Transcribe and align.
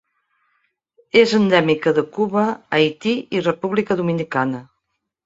És 1.19 1.35
endèmica 1.39 1.93
de 1.97 2.03
Cuba, 2.15 2.45
Haití 2.79 3.13
i 3.41 3.45
República 3.49 3.99
Dominicana. 4.01 4.65